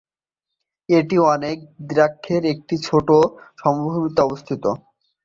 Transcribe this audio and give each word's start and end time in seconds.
এটি 0.89 1.15
অনেক 1.33 1.57
দ্রাক্ষাক্ষেত্রের 1.89 2.51
একটি 2.53 2.75
ছোট 2.87 3.07
সমভূমিতে 3.57 4.19
অবস্থিত। 4.21 4.63